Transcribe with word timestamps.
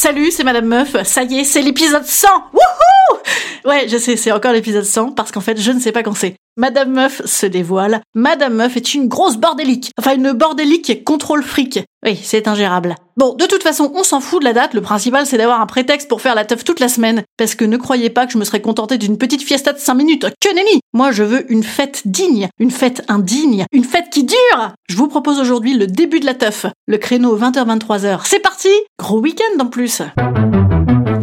Salut, 0.00 0.30
c'est 0.30 0.44
Madame 0.44 0.66
Meuf. 0.66 1.02
Ça 1.02 1.24
y 1.24 1.40
est, 1.40 1.44
c'est 1.44 1.60
l'épisode 1.60 2.06
100. 2.06 2.28
Wouhou 2.52 3.18
Ouais, 3.68 3.86
je 3.86 3.98
sais, 3.98 4.16
c'est 4.16 4.32
encore 4.32 4.52
l'épisode 4.52 4.84
100 4.84 5.12
parce 5.12 5.30
qu'en 5.30 5.42
fait, 5.42 5.60
je 5.60 5.70
ne 5.72 5.78
sais 5.78 5.92
pas 5.92 6.02
quand 6.02 6.16
c'est. 6.16 6.36
Madame 6.56 6.90
Meuf 6.90 7.20
se 7.26 7.44
dévoile. 7.44 8.00
Madame 8.14 8.54
Meuf 8.54 8.78
est 8.78 8.94
une 8.94 9.08
grosse 9.08 9.36
bordélique. 9.36 9.90
Enfin, 9.98 10.14
une 10.14 10.32
bordélique 10.32 11.04
contrôle 11.04 11.42
fric. 11.42 11.80
Oui, 12.02 12.18
c'est 12.22 12.48
ingérable. 12.48 12.94
Bon, 13.18 13.34
de 13.34 13.44
toute 13.44 13.62
façon, 13.62 13.92
on 13.94 14.04
s'en 14.04 14.20
fout 14.20 14.40
de 14.40 14.46
la 14.46 14.54
date. 14.54 14.72
Le 14.72 14.80
principal, 14.80 15.26
c'est 15.26 15.36
d'avoir 15.36 15.60
un 15.60 15.66
prétexte 15.66 16.08
pour 16.08 16.22
faire 16.22 16.34
la 16.34 16.46
teuf 16.46 16.64
toute 16.64 16.80
la 16.80 16.88
semaine. 16.88 17.24
Parce 17.36 17.54
que 17.54 17.66
ne 17.66 17.76
croyez 17.76 18.08
pas 18.08 18.24
que 18.24 18.32
je 18.32 18.38
me 18.38 18.44
serais 18.44 18.62
contenté 18.62 18.96
d'une 18.96 19.18
petite 19.18 19.42
fiesta 19.42 19.74
de 19.74 19.78
5 19.78 19.92
minutes. 19.92 20.26
Que 20.40 20.54
nenni 20.54 20.80
Moi, 20.94 21.12
je 21.12 21.22
veux 21.22 21.44
une 21.52 21.62
fête 21.62 22.04
digne. 22.06 22.48
Une 22.58 22.70
fête 22.70 23.04
indigne. 23.08 23.66
Une 23.72 23.84
fête 23.84 24.08
qui 24.10 24.24
dure 24.24 24.72
Je 24.88 24.96
vous 24.96 25.08
propose 25.08 25.38
aujourd'hui 25.40 25.74
le 25.74 25.86
début 25.86 26.20
de 26.20 26.26
la 26.26 26.34
teuf. 26.34 26.64
Le 26.86 26.96
créneau 26.96 27.38
20h-23h. 27.38 28.20
C'est 28.24 28.40
parti 28.40 28.70
Gros 28.98 29.20
week-end 29.20 29.62
en 29.62 29.66
plus. 29.66 30.00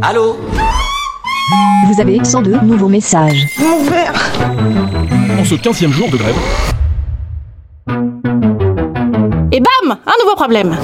Allô? 0.03 0.35
Vous 1.87 2.01
avez 2.01 2.23
102 2.23 2.61
nouveaux 2.61 2.87
messages. 2.87 3.47
Mon 3.59 3.83
verre 3.83 4.13
En 5.39 5.45
ce 5.45 5.53
15e 5.55 5.91
jour 5.91 6.09
de 6.09 6.17
grève, 6.17 6.35
Et 9.51 9.59
bam 9.59 9.91
Un 9.91 10.23
nouveau 10.23 10.35
problème 10.35 10.75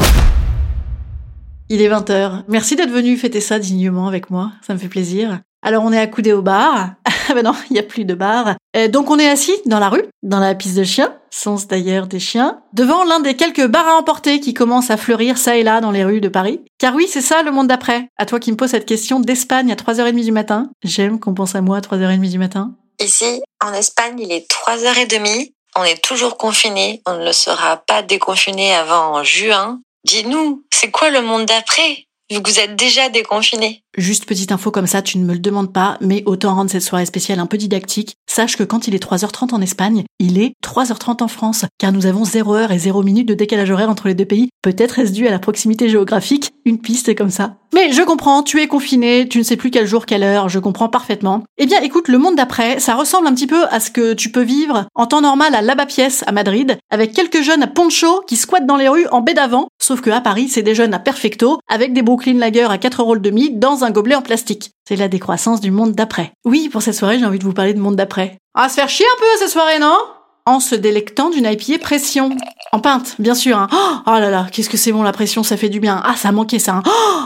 Il 1.69 1.81
est 1.81 1.89
20h. 1.89 2.43
Merci 2.47 2.75
d'être 2.75 2.91
venu 2.91 3.17
fêter 3.17 3.41
ça 3.41 3.57
dignement 3.57 4.07
avec 4.07 4.29
moi. 4.29 4.51
Ça 4.61 4.73
me 4.73 4.79
fait 4.79 4.87
plaisir. 4.87 5.39
Alors 5.63 5.83
on 5.83 5.93
est 5.93 5.99
accoudé 5.99 6.33
au 6.33 6.41
bar. 6.41 6.91
Ben 7.33 7.43
non, 7.43 7.55
il 7.69 7.73
n'y 7.73 7.79
a 7.79 7.83
plus 7.83 8.03
de 8.03 8.13
bar. 8.13 8.55
Euh, 8.75 8.89
donc 8.89 9.09
on 9.09 9.17
est 9.17 9.29
assis 9.29 9.55
dans 9.65 9.79
la 9.79 9.87
rue, 9.87 10.03
dans 10.21 10.39
la 10.39 10.53
piste 10.53 10.75
de 10.75 10.83
chiens, 10.83 11.15
sens 11.29 11.65
d'ailleurs 11.67 12.07
des 12.07 12.19
chiens, 12.19 12.61
devant 12.73 13.05
l'un 13.05 13.21
des 13.21 13.35
quelques 13.35 13.67
bars 13.67 13.87
à 13.87 13.95
emporter 13.95 14.41
qui 14.41 14.53
commencent 14.53 14.89
à 14.89 14.97
fleurir 14.97 15.37
ça 15.37 15.55
et 15.55 15.63
là 15.63 15.79
dans 15.79 15.91
les 15.91 16.03
rues 16.03 16.19
de 16.19 16.27
Paris. 16.27 16.59
Car 16.77 16.93
oui, 16.93 17.07
c'est 17.07 17.21
ça 17.21 17.41
le 17.43 17.51
monde 17.51 17.67
d'après. 17.67 18.09
À 18.17 18.25
toi 18.25 18.39
qui 18.39 18.51
me 18.51 18.57
poses 18.57 18.71
cette 18.71 18.85
question 18.85 19.21
d'Espagne 19.21 19.71
à 19.71 19.75
3h30 19.75 20.25
du 20.25 20.31
matin. 20.31 20.69
J'aime 20.83 21.19
qu'on 21.19 21.33
pense 21.33 21.55
à 21.55 21.61
moi 21.61 21.77
à 21.77 21.81
3h30 21.81 22.29
du 22.29 22.37
matin. 22.37 22.73
Ici, 22.99 23.41
en 23.63 23.73
Espagne, 23.73 24.19
il 24.19 24.31
est 24.31 24.51
3h30. 24.51 25.53
On 25.75 25.83
est 25.83 26.03
toujours 26.03 26.37
confiné. 26.37 27.01
On 27.05 27.13
ne 27.17 27.25
le 27.25 27.33
sera 27.33 27.77
pas 27.77 28.01
déconfiné 28.01 28.73
avant 28.73 29.23
juin. 29.23 29.79
Dis-nous, 30.05 30.63
c'est 30.73 30.91
quoi 30.91 31.11
le 31.11 31.21
monde 31.21 31.45
d'après? 31.45 32.07
Vous 32.29 32.59
êtes 32.59 32.75
déjà 32.75 33.09
déconfiné. 33.09 33.83
Juste 33.97 34.25
petite 34.25 34.53
info 34.53 34.71
comme 34.71 34.87
ça, 34.87 35.01
tu 35.01 35.17
ne 35.17 35.25
me 35.25 35.33
le 35.33 35.39
demandes 35.39 35.73
pas, 35.73 35.97
mais 35.99 36.23
autant 36.25 36.55
rendre 36.55 36.71
cette 36.71 36.81
soirée 36.81 37.05
spéciale 37.05 37.39
un 37.39 37.45
peu 37.45 37.57
didactique. 37.57 38.15
Sache 38.25 38.55
que 38.55 38.63
quand 38.63 38.87
il 38.87 38.95
est 38.95 39.03
3h30 39.03 39.53
en 39.53 39.59
Espagne, 39.59 40.05
il 40.17 40.39
est 40.39 40.53
3h30 40.63 41.21
en 41.21 41.27
France, 41.27 41.65
car 41.77 41.91
nous 41.91 42.05
avons 42.05 42.23
0 42.23 42.55
heure 42.55 42.71
et 42.71 42.79
0 42.79 43.03
minute 43.03 43.27
de 43.27 43.33
décalage 43.33 43.69
horaire 43.69 43.89
entre 43.89 44.07
les 44.07 44.15
deux 44.15 44.23
pays. 44.23 44.49
Peut-être 44.61 44.99
est-ce 44.99 45.11
dû 45.11 45.27
à 45.27 45.31
la 45.31 45.39
proximité 45.39 45.89
géographique, 45.89 46.51
une 46.63 46.79
piste 46.79 47.13
comme 47.15 47.31
ça. 47.31 47.57
Mais 47.73 47.93
je 47.93 48.01
comprends, 48.01 48.43
tu 48.43 48.61
es 48.61 48.67
confiné, 48.67 49.27
tu 49.29 49.37
ne 49.37 49.43
sais 49.43 49.55
plus 49.55 49.71
quel 49.71 49.87
jour, 49.87 50.05
quelle 50.05 50.23
heure, 50.23 50.49
je 50.49 50.59
comprends 50.59 50.89
parfaitement. 50.89 51.43
Eh 51.57 51.65
bien 51.65 51.79
écoute, 51.81 52.09
le 52.09 52.17
monde 52.17 52.35
d'après, 52.35 52.79
ça 52.79 52.95
ressemble 52.95 53.27
un 53.27 53.33
petit 53.33 53.47
peu 53.47 53.65
à 53.69 53.79
ce 53.79 53.91
que 53.91 54.13
tu 54.13 54.29
peux 54.29 54.43
vivre 54.43 54.85
en 54.93 55.05
temps 55.05 55.21
normal 55.21 55.55
à 55.55 55.61
Laba-Pièce 55.61 56.23
à 56.27 56.33
Madrid, 56.33 56.77
avec 56.89 57.13
quelques 57.13 57.41
jeunes 57.41 57.63
à 57.63 57.67
poncho 57.67 58.23
qui 58.27 58.35
squattent 58.35 58.65
dans 58.65 58.75
les 58.75 58.89
rues 58.89 59.07
en 59.11 59.21
baie 59.21 59.33
d'avant, 59.33 59.67
sauf 59.81 60.01
que 60.01 60.09
à 60.09 60.19
Paris, 60.19 60.49
c'est 60.49 60.63
des 60.63 60.75
jeunes 60.75 60.93
à 60.93 60.99
perfecto, 60.99 61.59
avec 61.69 61.93
des 61.93 62.01
Brooklyn 62.01 62.39
Lager 62.39 62.67
à 62.69 62.77
4 62.77 63.01
euros 63.01 63.15
demi, 63.21 63.51
dans 63.51 63.80
un 63.83 63.91
gobelet 63.91 64.15
en 64.15 64.21
plastique. 64.21 64.71
C'est 64.87 64.95
la 64.95 65.07
décroissance 65.07 65.61
du 65.61 65.71
monde 65.71 65.93
d'après. 65.93 66.33
Oui, 66.45 66.69
pour 66.69 66.81
cette 66.81 66.95
soirée, 66.95 67.19
j'ai 67.19 67.25
envie 67.25 67.39
de 67.39 67.43
vous 67.43 67.53
parler 67.53 67.73
de 67.73 67.79
monde 67.79 67.95
d'après. 67.95 68.37
À 68.53 68.69
se 68.69 68.75
faire 68.75 68.89
chier 68.89 69.05
un 69.05 69.19
peu 69.19 69.25
cette 69.39 69.49
soirée, 69.49 69.79
non? 69.79 69.97
En 70.45 70.59
se 70.59 70.75
délectant 70.75 71.29
d'une 71.29 71.45
IPA 71.45 71.77
pression. 71.79 72.35
En 72.71 72.79
pinte, 72.79 73.15
bien 73.19 73.35
sûr. 73.35 73.57
Hein. 73.57 73.67
Oh 74.07 74.11
là 74.11 74.29
là, 74.29 74.47
qu'est-ce 74.51 74.69
que 74.69 74.77
c'est 74.77 74.91
bon 74.91 75.03
la 75.03 75.11
pression, 75.11 75.43
ça 75.43 75.55
fait 75.55 75.69
du 75.69 75.79
bien. 75.79 76.01
Ah, 76.03 76.15
ça 76.15 76.31
manquait 76.31 76.59
ça. 76.59 76.75
Hein. 76.75 76.83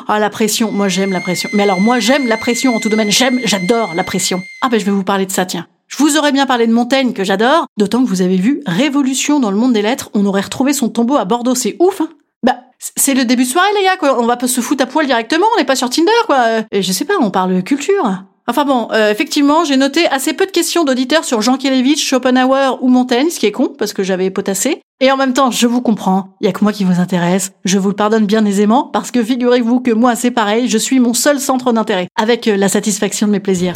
Ah, 0.07 0.19
la 0.19 0.29
pression, 0.29 0.71
moi 0.71 0.89
j'aime 0.89 1.11
la 1.11 1.21
pression. 1.21 1.49
Mais 1.53 1.63
alors 1.63 1.79
moi 1.79 1.99
j'aime 1.99 2.27
la 2.27 2.38
pression 2.38 2.75
en 2.75 2.79
tout 2.79 2.89
domaine. 2.89 3.11
J'aime, 3.11 3.39
j'adore 3.45 3.94
la 3.95 4.03
pression. 4.03 4.41
Ah 4.61 4.69
ben 4.69 4.79
je 4.79 4.85
vais 4.85 4.91
vous 4.91 5.03
parler 5.03 5.25
de 5.25 5.31
ça, 5.31 5.45
tiens. 5.45 5.67
Je 5.88 5.97
vous 5.97 6.17
aurais 6.17 6.31
bien 6.31 6.45
parlé 6.45 6.67
de 6.67 6.73
Montaigne 6.73 7.13
que 7.13 7.23
j'adore, 7.23 7.67
d'autant 7.77 8.03
que 8.03 8.09
vous 8.09 8.21
avez 8.21 8.38
vu 8.38 8.61
Révolution 8.65 9.39
dans 9.39 9.51
le 9.51 9.57
monde 9.57 9.73
des 9.73 9.81
lettres, 9.81 10.09
on 10.13 10.25
aurait 10.25 10.41
retrouvé 10.41 10.73
son 10.73 10.89
tombeau 10.89 11.15
à 11.15 11.25
Bordeaux, 11.25 11.55
c'est 11.55 11.75
ouf. 11.79 12.01
Hein 12.01 12.09
c'est 12.80 13.13
le 13.13 13.25
début 13.25 13.44
de 13.44 13.50
soirée, 13.50 13.69
les 13.78 13.84
gars, 13.84 13.97
quoi. 13.97 14.19
On 14.19 14.25
va 14.25 14.38
pas 14.38 14.47
se 14.47 14.62
foutre 14.62 14.84
à 14.84 14.88
poil 14.88 15.06
directement, 15.06 15.46
on 15.56 15.59
n'est 15.59 15.66
pas 15.66 15.75
sur 15.75 15.90
Tinder, 15.90 16.12
quoi. 16.25 16.46
Et 16.72 16.81
je 16.81 16.91
sais 16.91 17.06
pas, 17.06 17.16
on 17.19 17.31
parle 17.31 17.63
culture. 17.63 18.25
Enfin 18.47 18.63
bon, 18.63 18.90
euh, 18.91 19.09
effectivement, 19.09 19.63
j'ai 19.63 19.75
noté 19.75 20.06
assez 20.08 20.34
peu 20.34 20.46
de 20.46 20.52
questions 20.52 20.84
d'auditeurs 20.84 21.25
sur 21.25 21.41
Jean 21.41 21.58
Kelevitch, 21.58 22.06
Schopenhauer 22.06 22.78
ou 22.81 22.90
Montaigne, 22.90 23.31
ce 23.31 23.40
qui 23.40 23.47
est 23.47 23.52
con, 23.52 23.74
parce 23.75 23.91
que 23.91 24.03
j'avais 24.03 24.30
potassé. 24.30 24.81
Et 25.02 25.12
en 25.12 25.18
même 25.18 25.34
temps, 25.34 25.50
je 25.50 25.66
vous 25.66 25.81
comprends, 25.81 26.36
y 26.41 26.47
a 26.47 26.52
que 26.52 26.63
moi 26.63 26.72
qui 26.72 26.84
vous 26.84 27.00
intéresse, 27.00 27.53
je 27.66 27.80
vous 27.80 27.90
le 27.90 27.96
pardonne 27.96 28.28
bien 28.28 28.46
aisément, 28.46 28.84
parce 28.84 29.09
que 29.09 29.24
figurez-vous 29.24 29.80
que 29.80 29.92
moi, 29.92 30.16
c'est 30.16 30.30
pareil, 30.30 30.69
je 30.69 30.78
suis 30.78 31.00
mon 31.00 31.16
seul 31.16 31.40
centre 31.40 31.74
d'intérêt, 31.74 32.07
avec 32.16 32.47
euh, 32.47 32.56
la 32.56 32.69
satisfaction 32.69 33.25
de 33.25 33.31
mes 33.31 33.40
plaisirs. 33.40 33.74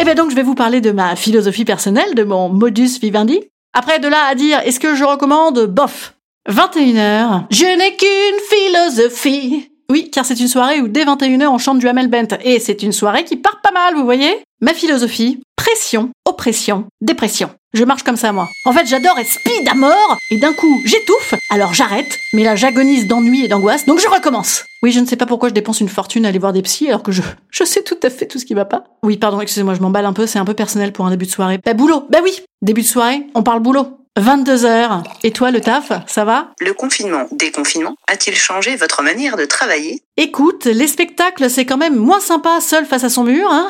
Et 0.00 0.04
ben 0.04 0.16
donc, 0.16 0.30
je 0.30 0.34
vais 0.34 0.42
vous 0.42 0.56
parler 0.56 0.80
de 0.80 0.90
ma 0.90 1.14
philosophie 1.14 1.64
personnelle, 1.64 2.16
de 2.16 2.24
mon 2.24 2.48
modus 2.48 2.98
vivendi. 3.00 3.40
Après, 3.74 4.00
de 4.00 4.08
là 4.08 4.24
à 4.28 4.34
dire, 4.34 4.58
est-ce 4.64 4.80
que 4.80 4.96
je 4.96 5.04
recommande? 5.04 5.66
Bof 5.66 6.14
21h. 6.48 7.44
Je 7.50 7.64
n'ai 7.64 7.96
qu'une 7.96 8.40
philosophie. 8.50 9.70
Oui, 9.90 10.10
car 10.10 10.24
c'est 10.24 10.40
une 10.40 10.48
soirée 10.48 10.80
où 10.80 10.88
dès 10.88 11.04
21h 11.04 11.46
on 11.46 11.58
chante 11.58 11.78
du 11.78 11.86
Hamel 11.86 12.08
Bent. 12.08 12.36
Et 12.42 12.58
c'est 12.58 12.82
une 12.82 12.92
soirée 12.92 13.24
qui 13.24 13.36
part 13.36 13.60
pas 13.62 13.70
mal, 13.70 13.94
vous 13.94 14.04
voyez? 14.04 14.42
Ma 14.60 14.74
philosophie, 14.74 15.40
pression, 15.56 16.10
oppression, 16.26 16.86
dépression. 17.00 17.50
Je 17.74 17.84
marche 17.84 18.02
comme 18.02 18.16
ça, 18.16 18.32
moi. 18.32 18.48
En 18.64 18.72
fait, 18.72 18.86
j'adore 18.86 19.18
être 19.18 19.28
speed 19.30 19.68
à 19.68 19.74
mort, 19.74 20.16
et 20.30 20.38
d'un 20.38 20.52
coup, 20.52 20.80
j'étouffe, 20.84 21.34
alors 21.50 21.72
j'arrête, 21.72 22.18
mais 22.32 22.44
là, 22.44 22.54
j'agonise 22.54 23.06
d'ennui 23.06 23.44
et 23.44 23.48
d'angoisse, 23.48 23.86
donc 23.86 23.98
je 23.98 24.08
recommence. 24.08 24.64
Oui, 24.82 24.92
je 24.92 25.00
ne 25.00 25.06
sais 25.06 25.16
pas 25.16 25.26
pourquoi 25.26 25.48
je 25.48 25.54
dépense 25.54 25.80
une 25.80 25.88
fortune 25.88 26.26
à 26.26 26.28
aller 26.28 26.38
voir 26.38 26.52
des 26.52 26.62
psys, 26.62 26.88
alors 26.88 27.02
que 27.02 27.12
je, 27.12 27.22
je 27.50 27.64
sais 27.64 27.82
tout 27.82 27.98
à 28.02 28.10
fait 28.10 28.26
tout 28.26 28.38
ce 28.38 28.44
qui 28.44 28.54
va 28.54 28.66
pas. 28.66 28.84
Oui, 29.02 29.16
pardon, 29.16 29.40
excusez-moi, 29.40 29.74
je 29.74 29.80
m'emballe 29.80 30.06
un 30.06 30.12
peu, 30.12 30.26
c'est 30.26 30.38
un 30.38 30.44
peu 30.44 30.54
personnel 30.54 30.92
pour 30.92 31.06
un 31.06 31.10
début 31.10 31.26
de 31.26 31.30
soirée. 31.30 31.58
Bah, 31.64 31.74
boulot, 31.74 32.06
bah 32.10 32.18
oui, 32.22 32.40
début 32.60 32.82
de 32.82 32.86
soirée, 32.86 33.26
on 33.34 33.42
parle 33.42 33.60
boulot. 33.60 34.01
22h. 34.20 35.02
Et 35.22 35.30
toi, 35.30 35.50
le 35.50 35.60
taf, 35.60 35.90
ça 36.06 36.24
va? 36.24 36.48
Le 36.60 36.74
confinement, 36.74 37.26
déconfinement, 37.32 37.94
a-t-il 38.08 38.36
changé 38.36 38.76
votre 38.76 39.02
manière 39.02 39.36
de 39.36 39.44
travailler? 39.46 40.02
Écoute, 40.18 40.66
les 40.66 40.86
spectacles, 40.86 41.48
c'est 41.48 41.64
quand 41.64 41.78
même 41.78 41.96
moins 41.96 42.20
sympa 42.20 42.60
seul 42.60 42.84
face 42.84 43.04
à 43.04 43.08
son 43.08 43.24
mur. 43.24 43.48
Hein 43.50 43.68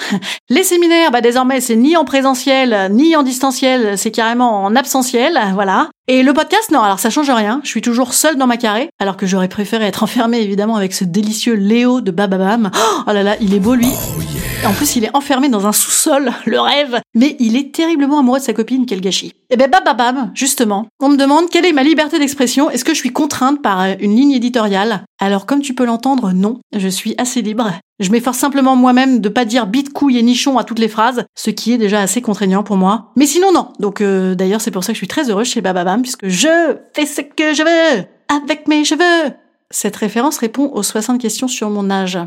les 0.48 0.64
séminaires, 0.64 1.12
bah 1.12 1.20
désormais, 1.20 1.60
c'est 1.60 1.76
ni 1.76 1.96
en 1.96 2.04
présentiel, 2.04 2.88
ni 2.90 3.14
en 3.14 3.22
distanciel, 3.22 3.96
c'est 3.96 4.10
carrément 4.10 4.64
en 4.64 4.74
absentiel, 4.74 5.38
voilà. 5.54 5.88
Et 6.08 6.24
le 6.24 6.34
podcast, 6.34 6.72
non, 6.72 6.80
alors 6.80 6.98
ça 6.98 7.10
change 7.10 7.30
rien. 7.30 7.60
Je 7.62 7.68
suis 7.68 7.80
toujours 7.80 8.12
seule 8.12 8.36
dans 8.36 8.48
ma 8.48 8.56
carré, 8.56 8.90
alors 8.98 9.16
que 9.16 9.26
j'aurais 9.26 9.48
préféré 9.48 9.86
être 9.86 10.02
enfermée, 10.02 10.40
évidemment, 10.40 10.74
avec 10.74 10.92
ce 10.92 11.04
délicieux 11.04 11.54
Léo 11.54 12.00
de 12.00 12.10
Bababam. 12.10 12.72
Oh 13.06 13.12
là 13.12 13.22
là, 13.22 13.36
il 13.40 13.54
est 13.54 13.60
beau, 13.60 13.76
lui. 13.76 13.86
Et 13.86 14.41
en 14.66 14.72
plus, 14.74 14.96
il 14.96 15.04
est 15.04 15.16
enfermé 15.16 15.48
dans 15.48 15.66
un 15.66 15.72
sous-sol, 15.72 16.32
le 16.46 16.60
rêve. 16.60 17.00
Mais 17.14 17.36
il 17.40 17.56
est 17.56 17.74
terriblement 17.74 18.20
amoureux 18.20 18.38
de 18.38 18.44
sa 18.44 18.52
copine, 18.52 18.86
quel 18.86 19.00
gâchis. 19.00 19.32
Et 19.50 19.56
ben 19.56 19.68
bababam, 19.68 20.30
justement. 20.34 20.86
On 21.00 21.08
me 21.08 21.16
demande 21.16 21.50
quelle 21.50 21.66
est 21.66 21.72
ma 21.72 21.82
liberté 21.82 22.18
d'expression. 22.18 22.70
Est-ce 22.70 22.84
que 22.84 22.94
je 22.94 22.98
suis 22.98 23.12
contrainte 23.12 23.60
par 23.60 23.80
euh, 23.80 23.94
une 24.00 24.14
ligne 24.14 24.32
éditoriale? 24.32 25.04
Alors, 25.20 25.46
comme 25.46 25.62
tu 25.62 25.74
peux 25.74 25.84
l'entendre, 25.84 26.32
non. 26.32 26.60
Je 26.76 26.88
suis 26.88 27.14
assez 27.18 27.42
libre. 27.42 27.72
Je 27.98 28.10
m'efforce 28.10 28.38
simplement 28.38 28.76
moi-même 28.76 29.20
de 29.20 29.28
pas 29.28 29.44
dire 29.44 29.66
bite, 29.66 29.92
couille 29.92 30.18
et 30.18 30.22
nichon 30.22 30.58
à 30.58 30.64
toutes 30.64 30.78
les 30.78 30.88
phrases, 30.88 31.24
ce 31.34 31.50
qui 31.50 31.72
est 31.72 31.78
déjà 31.78 32.00
assez 32.00 32.22
contraignant 32.22 32.62
pour 32.62 32.76
moi. 32.76 33.12
Mais 33.16 33.26
sinon, 33.26 33.52
non. 33.52 33.72
Donc, 33.80 34.00
euh, 34.00 34.34
d'ailleurs, 34.34 34.60
c'est 34.60 34.70
pour 34.70 34.84
ça 34.84 34.92
que 34.92 34.96
je 34.96 35.00
suis 35.00 35.08
très 35.08 35.30
heureuse 35.30 35.48
chez 35.48 35.60
Bababam, 35.60 36.02
puisque 36.02 36.28
je 36.28 36.76
fais 36.94 37.06
ce 37.06 37.20
que 37.20 37.52
je 37.54 37.62
veux 37.62 38.04
avec 38.28 38.68
mes 38.68 38.84
cheveux. 38.84 39.32
Cette 39.70 39.96
référence 39.96 40.38
répond 40.38 40.70
aux 40.72 40.82
60 40.82 41.20
questions 41.20 41.48
sur 41.48 41.70
mon 41.70 41.90
âge. 41.90 42.18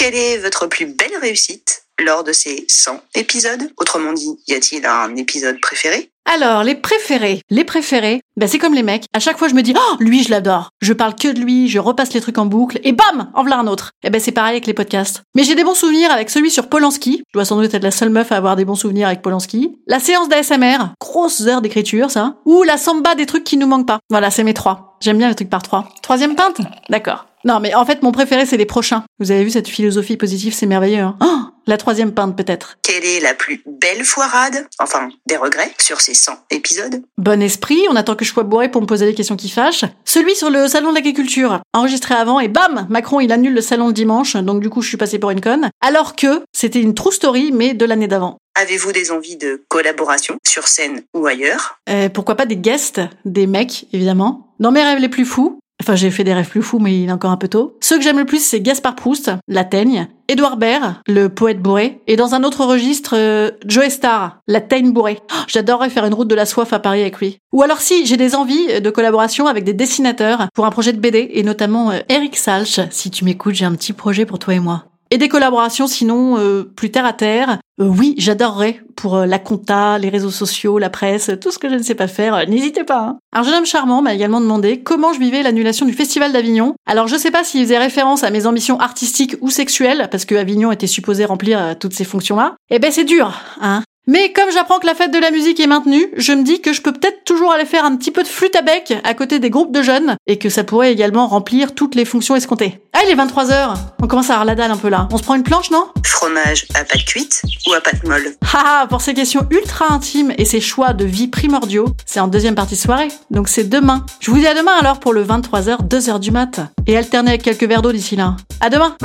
Quelle 0.00 0.14
est 0.14 0.38
votre 0.38 0.66
plus 0.66 0.86
belle 0.86 1.12
réussite 1.20 1.82
lors 2.02 2.24
de 2.24 2.32
ces 2.32 2.64
100 2.68 3.02
épisodes? 3.16 3.70
Autrement 3.76 4.14
dit, 4.14 4.30
y 4.48 4.54
a-t-il 4.54 4.86
un 4.86 5.14
épisode 5.14 5.60
préféré? 5.60 6.10
Alors, 6.24 6.64
les 6.64 6.74
préférés. 6.74 7.42
Les 7.50 7.64
préférés, 7.64 8.22
ben 8.38 8.48
c'est 8.48 8.56
comme 8.56 8.72
les 8.72 8.82
mecs. 8.82 9.04
À 9.12 9.20
chaque 9.20 9.36
fois, 9.36 9.48
je 9.48 9.54
me 9.54 9.62
dis, 9.62 9.74
oh, 9.76 9.96
lui, 10.00 10.22
je 10.22 10.30
l'adore. 10.30 10.70
Je 10.80 10.94
parle 10.94 11.16
que 11.16 11.28
de 11.28 11.38
lui, 11.38 11.68
je 11.68 11.78
repasse 11.78 12.14
les 12.14 12.22
trucs 12.22 12.38
en 12.38 12.46
boucle, 12.46 12.80
et 12.82 12.92
bam, 12.92 13.30
en 13.34 13.42
voilà 13.42 13.58
un 13.58 13.66
autre. 13.66 13.92
Et 14.02 14.08
ben 14.08 14.22
c'est 14.22 14.32
pareil 14.32 14.52
avec 14.52 14.66
les 14.66 14.72
podcasts. 14.72 15.20
Mais 15.34 15.44
j'ai 15.44 15.54
des 15.54 15.64
bons 15.64 15.74
souvenirs 15.74 16.10
avec 16.10 16.30
celui 16.30 16.50
sur 16.50 16.70
Polanski. 16.70 17.18
Je 17.18 17.32
dois 17.34 17.44
sans 17.44 17.60
doute 17.60 17.74
être 17.74 17.82
la 17.82 17.90
seule 17.90 18.08
meuf 18.08 18.32
à 18.32 18.38
avoir 18.38 18.56
des 18.56 18.64
bons 18.64 18.76
souvenirs 18.76 19.08
avec 19.08 19.20
Polanski. 19.20 19.76
La 19.86 20.00
séance 20.00 20.30
d'ASMR, 20.30 20.94
grosses 20.98 21.42
heures 21.42 21.60
d'écriture, 21.60 22.10
ça. 22.10 22.36
Ou 22.46 22.62
la 22.62 22.78
samba 22.78 23.14
des 23.16 23.26
trucs 23.26 23.44
qui 23.44 23.58
nous 23.58 23.66
manquent 23.66 23.88
pas. 23.88 23.98
Voilà, 24.08 24.30
c'est 24.30 24.44
mes 24.44 24.54
trois. 24.54 24.96
J'aime 25.02 25.18
bien 25.18 25.28
les 25.28 25.34
trucs 25.34 25.50
par 25.50 25.62
trois. 25.62 25.90
Troisième 26.00 26.36
pinte? 26.36 26.62
D'accord. 26.88 27.26
Non, 27.44 27.58
mais 27.58 27.74
en 27.74 27.86
fait, 27.86 28.02
mon 28.02 28.12
préféré, 28.12 28.44
c'est 28.44 28.58
les 28.58 28.66
prochains. 28.66 29.04
Vous 29.18 29.30
avez 29.30 29.44
vu 29.44 29.50
cette 29.50 29.68
philosophie 29.68 30.16
positive, 30.16 30.52
c'est 30.52 30.66
merveilleux. 30.66 31.02
Hein 31.02 31.16
oh, 31.22 31.40
la 31.66 31.78
troisième 31.78 32.12
pinte, 32.12 32.36
peut-être. 32.36 32.76
Quelle 32.82 33.04
est 33.04 33.20
la 33.20 33.32
plus 33.32 33.62
belle 33.66 34.04
foirade, 34.04 34.66
enfin 34.78 35.08
des 35.26 35.36
regrets, 35.36 35.72
sur 35.78 36.00
ces 36.00 36.14
100 36.14 36.32
épisodes? 36.50 37.02
Bon 37.16 37.40
esprit, 37.40 37.80
on 37.88 37.96
attend 37.96 38.14
que 38.14 38.24
je 38.24 38.30
sois 38.32 38.42
bourré 38.42 38.70
pour 38.70 38.82
me 38.82 38.86
poser 38.86 39.06
des 39.06 39.14
questions 39.14 39.36
qui 39.36 39.48
fâchent. 39.48 39.84
Celui 40.04 40.34
sur 40.34 40.50
le 40.50 40.68
salon 40.68 40.90
de 40.90 40.96
l'agriculture, 40.96 41.60
enregistré 41.72 42.14
avant, 42.14 42.40
et 42.40 42.48
bam 42.48 42.86
Macron, 42.90 43.20
il 43.20 43.32
annule 43.32 43.54
le 43.54 43.60
salon 43.62 43.86
le 43.86 43.92
dimanche, 43.94 44.36
donc 44.36 44.60
du 44.60 44.68
coup, 44.68 44.82
je 44.82 44.88
suis 44.88 44.96
passée 44.98 45.18
pour 45.18 45.30
une 45.30 45.40
conne. 45.40 45.70
Alors 45.80 46.16
que 46.16 46.42
c'était 46.52 46.80
une 46.80 46.94
true 46.94 47.12
story, 47.12 47.52
mais 47.52 47.72
de 47.72 47.84
l'année 47.86 48.08
d'avant. 48.08 48.36
Avez-vous 48.54 48.92
des 48.92 49.12
envies 49.12 49.36
de 49.36 49.62
collaboration, 49.68 50.36
sur 50.46 50.66
scène 50.68 51.04
ou 51.14 51.26
ailleurs? 51.26 51.78
Euh, 51.88 52.08
pourquoi 52.08 52.34
pas 52.34 52.46
des 52.46 52.56
guests, 52.56 53.00
des 53.24 53.46
mecs, 53.46 53.86
évidemment. 53.92 54.48
Dans 54.58 54.72
mes 54.72 54.82
rêves 54.82 54.98
les 54.98 55.08
plus 55.08 55.24
fous, 55.24 55.60
Enfin, 55.80 55.96
j'ai 55.96 56.10
fait 56.10 56.24
des 56.24 56.34
rêves 56.34 56.48
plus 56.48 56.62
fous, 56.62 56.78
mais 56.78 57.00
il 57.00 57.08
est 57.08 57.12
encore 57.12 57.30
un 57.30 57.36
peu 57.36 57.48
tôt. 57.48 57.76
Ceux 57.80 57.96
que 57.96 58.04
j'aime 58.04 58.18
le 58.18 58.26
plus, 58.26 58.44
c'est 58.44 58.60
Gaspard 58.60 58.94
Proust, 58.94 59.30
La 59.48 59.64
Teigne, 59.64 60.08
Édouard 60.28 60.56
Baird, 60.56 60.96
le 61.06 61.28
poète 61.28 61.60
bourré, 61.60 62.00
et 62.06 62.16
dans 62.16 62.34
un 62.34 62.44
autre 62.44 62.64
registre, 62.64 63.14
euh, 63.16 63.50
Joe 63.66 63.88
Star, 63.88 64.40
La 64.46 64.60
Teigne 64.60 64.92
bourrée. 64.92 65.18
Oh, 65.32 65.36
J'adorerais 65.48 65.90
faire 65.90 66.04
une 66.04 66.14
route 66.14 66.28
de 66.28 66.34
la 66.34 66.46
soif 66.46 66.72
à 66.72 66.78
Paris 66.78 67.00
avec 67.00 67.18
lui. 67.18 67.38
Ou 67.52 67.62
alors 67.62 67.80
si, 67.80 68.06
j'ai 68.06 68.16
des 68.16 68.36
envies 68.36 68.80
de 68.80 68.90
collaboration 68.90 69.46
avec 69.46 69.64
des 69.64 69.72
dessinateurs 69.72 70.48
pour 70.54 70.66
un 70.66 70.70
projet 70.70 70.92
de 70.92 71.00
BD, 71.00 71.30
et 71.32 71.42
notamment 71.42 71.90
euh, 71.90 71.98
Eric 72.08 72.36
Salch. 72.36 72.80
Si 72.90 73.10
tu 73.10 73.24
m'écoutes, 73.24 73.54
j'ai 73.54 73.64
un 73.64 73.74
petit 73.74 73.92
projet 73.92 74.26
pour 74.26 74.38
toi 74.38 74.54
et 74.54 74.60
moi. 74.60 74.84
Et 75.12 75.18
des 75.18 75.28
collaborations 75.28 75.88
sinon 75.88 76.38
euh, 76.38 76.62
plus 76.62 76.92
terre 76.92 77.04
à 77.04 77.12
terre. 77.12 77.58
Euh, 77.80 77.86
oui, 77.86 78.14
j'adorerais 78.16 78.80
pour 79.00 79.16
euh, 79.16 79.26
la 79.26 79.38
compta, 79.38 79.98
les 79.98 80.08
réseaux 80.10 80.30
sociaux, 80.30 80.78
la 80.78 80.90
presse, 80.90 81.30
tout 81.40 81.50
ce 81.50 81.58
que 81.58 81.68
je 81.68 81.74
ne 81.74 81.82
sais 81.82 81.94
pas 81.94 82.06
faire. 82.08 82.34
euh, 82.34 82.44
N'hésitez 82.44 82.84
pas. 82.84 83.00
Hein. 83.00 83.18
Un 83.32 83.42
jeune 83.42 83.54
homme 83.54 83.66
charmant 83.66 84.02
m'a 84.02 84.14
également 84.14 84.40
demandé 84.40 84.80
comment 84.82 85.12
je 85.12 85.18
vivais 85.20 85.42
l'annulation 85.42 85.86
du 85.86 85.92
Festival 85.92 86.32
d'Avignon. 86.32 86.74
Alors 86.86 87.08
je 87.08 87.16
sais 87.16 87.30
pas 87.30 87.42
s'il 87.44 87.62
faisait 87.62 87.78
référence 87.78 88.24
à 88.24 88.30
mes 88.30 88.46
ambitions 88.46 88.78
artistiques 88.78 89.36
ou 89.40 89.50
sexuelles, 89.50 90.08
parce 90.10 90.24
que 90.24 90.34
Avignon 90.34 90.70
était 90.72 90.86
supposé 90.86 91.24
remplir 91.24 91.60
euh, 91.60 91.74
toutes 91.78 91.94
ces 91.94 92.04
fonctions-là. 92.04 92.54
Eh 92.70 92.78
ben 92.78 92.90
c'est 92.92 93.04
dur, 93.04 93.40
hein. 93.60 93.82
Mais 94.10 94.32
comme 94.32 94.50
j'apprends 94.50 94.80
que 94.80 94.88
la 94.88 94.96
fête 94.96 95.12
de 95.12 95.20
la 95.20 95.30
musique 95.30 95.60
est 95.60 95.68
maintenue, 95.68 96.04
je 96.16 96.32
me 96.32 96.42
dis 96.42 96.60
que 96.60 96.72
je 96.72 96.82
peux 96.82 96.92
peut-être 96.92 97.22
toujours 97.22 97.52
aller 97.52 97.64
faire 97.64 97.84
un 97.84 97.94
petit 97.94 98.10
peu 98.10 98.24
de 98.24 98.28
flûte 98.28 98.56
à 98.56 98.62
bec 98.62 98.92
à 99.04 99.14
côté 99.14 99.38
des 99.38 99.50
groupes 99.50 99.70
de 99.70 99.82
jeunes 99.82 100.16
et 100.26 100.36
que 100.36 100.48
ça 100.48 100.64
pourrait 100.64 100.92
également 100.92 101.28
remplir 101.28 101.76
toutes 101.76 101.94
les 101.94 102.04
fonctions 102.04 102.34
escomptées. 102.34 102.80
Ah, 102.92 103.02
il 103.04 103.10
est 103.12 103.14
23h. 103.14 103.76
On 104.02 104.08
commence 104.08 104.28
à 104.30 104.32
avoir 104.32 104.46
la 104.46 104.56
dalle 104.56 104.72
un 104.72 104.76
peu 104.76 104.88
là. 104.88 105.06
On 105.12 105.16
se 105.16 105.22
prend 105.22 105.36
une 105.36 105.44
planche, 105.44 105.70
non? 105.70 105.84
Fromage 106.04 106.66
à 106.74 106.82
pâte 106.82 107.04
cuite 107.04 107.42
ou 107.68 107.72
à 107.72 107.80
pâte 107.80 108.02
molle? 108.02 108.34
Haha, 108.52 108.88
pour 108.88 109.00
ces 109.00 109.14
questions 109.14 109.46
ultra 109.48 109.92
intimes 109.92 110.34
et 110.38 110.44
ces 110.44 110.60
choix 110.60 110.92
de 110.92 111.04
vie 111.04 111.28
primordiaux, 111.28 111.86
c'est 112.04 112.18
en 112.18 112.26
deuxième 112.26 112.56
partie 112.56 112.74
de 112.74 112.80
soirée. 112.80 113.12
Donc 113.30 113.48
c'est 113.48 113.68
demain. 113.68 114.04
Je 114.18 114.32
vous 114.32 114.38
dis 114.38 114.46
à 114.48 114.54
demain 114.54 114.74
alors 114.80 114.98
pour 114.98 115.12
le 115.12 115.24
23h, 115.24 115.86
2h 115.86 116.18
du 116.18 116.32
mat. 116.32 116.58
Et 116.88 116.96
alterner 116.96 117.28
avec 117.28 117.42
quelques 117.42 117.62
verres 117.62 117.82
d'eau 117.82 117.92
d'ici 117.92 118.16
là. 118.16 118.34
À 118.60 118.70
demain 118.70 118.96